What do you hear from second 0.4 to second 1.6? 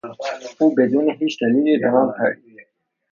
او بدون هیچ